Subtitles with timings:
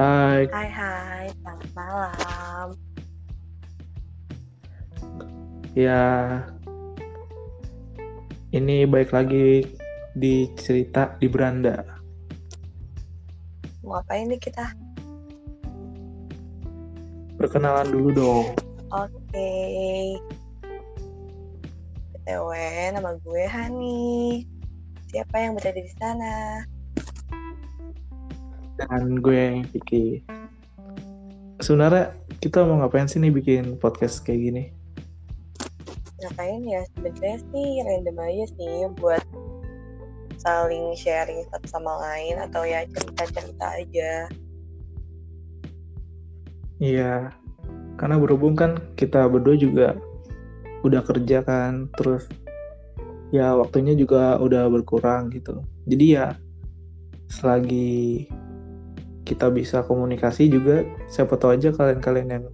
[0.00, 0.48] Hai.
[0.48, 2.68] Hai hai, selamat malam.
[5.76, 6.40] Ya,
[8.48, 9.68] ini baik lagi
[10.16, 11.84] di cerita di beranda.
[13.84, 14.72] Mau ngapain nih kita?
[17.36, 18.56] Perkenalan dulu dong.
[18.88, 19.52] Oke.
[22.16, 22.48] BTW,
[22.96, 24.48] nama gue Hani.
[25.12, 26.64] Siapa yang berada di sana?
[28.80, 30.24] Dan gue Vicky.
[31.60, 34.64] Sebenarnya kita mau ngapain sih nih bikin podcast kayak gini?
[36.24, 36.80] Ngapain ya?
[36.96, 39.20] Sebenarnya sih random aja sih buat
[40.40, 44.12] saling sharing satu sama lain atau ya cerita-cerita aja.
[46.80, 47.36] Iya,
[48.00, 49.88] karena berhubung kan kita berdua juga
[50.80, 52.24] udah kerja kan, terus
[53.36, 55.60] ya waktunya juga udah berkurang gitu.
[55.84, 56.32] Jadi ya
[57.28, 58.24] selagi
[59.30, 62.44] kita bisa komunikasi juga, siapa tahu aja kalian-kalian yang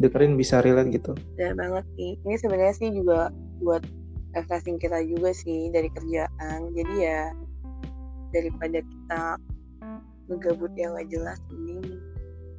[0.00, 1.12] dengerin bisa relate gitu.
[1.36, 2.16] Dan banget sih.
[2.24, 3.28] Ini sebenarnya sih juga
[3.60, 3.84] buat
[4.32, 6.72] refreshing kita juga sih dari kerjaan.
[6.72, 7.36] Jadi ya
[8.32, 9.22] daripada kita
[10.26, 12.00] ngegabut yang gak jelas ini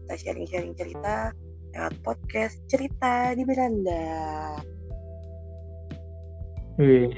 [0.05, 1.35] kita sharing-sharing cerita
[1.75, 4.05] lewat podcast cerita di beranda.
[6.77, 7.11] Wih.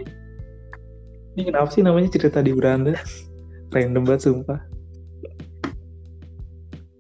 [1.37, 2.95] Ini kenapa sih namanya cerita di beranda?
[3.75, 4.78] Random banget sumpah.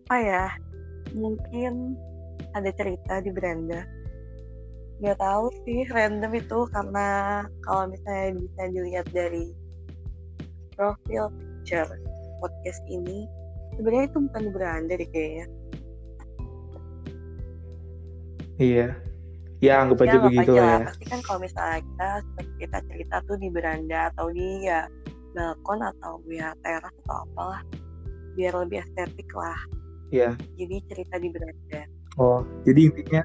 [0.09, 0.49] Apa ya?
[1.13, 1.93] Mungkin
[2.57, 3.85] ada cerita di beranda.
[5.05, 9.53] Gak tahu sih random itu karena kalau misalnya bisa dilihat dari
[10.73, 11.93] profil picture
[12.41, 13.29] podcast ini
[13.77, 15.45] sebenarnya itu bukan di beranda deh kayaknya.
[18.57, 18.87] Iya.
[19.61, 20.77] Ya anggap aja ya, begitu aja ya.
[20.89, 22.09] Pasti kan kalau misalnya kita
[22.57, 24.89] cerita cerita tuh di beranda atau di ya
[25.37, 27.61] balkon atau ya teras atau apalah
[28.33, 29.61] biar lebih estetik lah.
[30.09, 30.33] Iya.
[30.57, 31.81] Jadi cerita di beranda.
[32.17, 33.21] Oh, jadi intinya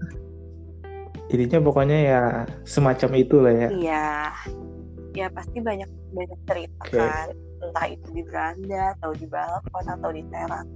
[1.33, 2.23] intinya pokoknya ya
[2.69, 3.69] semacam itu lah ya.
[3.73, 4.09] Iya.
[5.15, 6.99] Ya pasti banyak banyak cerita Oke.
[7.01, 7.29] kan.
[7.65, 10.69] Entah itu di beranda atau di balkon atau di teras.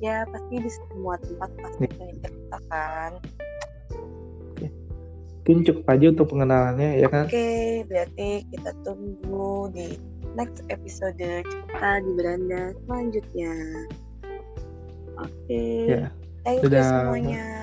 [0.00, 3.12] Ya pasti di semua tempat pasti punya cerita kan.
[5.40, 7.26] Mungkin cukup aja untuk pengenalannya ya kan.
[7.26, 9.98] Oke, berarti kita tunggu di
[10.38, 13.54] next episode cerita di beranda selanjutnya.
[15.20, 16.08] Oke, Ya.
[16.44, 17.12] thank you Dadah.
[17.12, 17.59] semuanya.